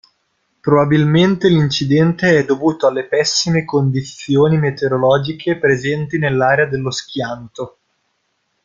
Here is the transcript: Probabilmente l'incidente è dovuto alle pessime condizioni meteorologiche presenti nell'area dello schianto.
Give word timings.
Probabilmente 0.61 1.47
l'incidente 1.47 2.35
è 2.35 2.43
dovuto 2.43 2.87
alle 2.87 3.05
pessime 3.05 3.65
condizioni 3.65 4.57
meteorologiche 4.57 5.59
presenti 5.59 6.17
nell'area 6.17 6.65
dello 6.65 6.89
schianto. 6.89 7.77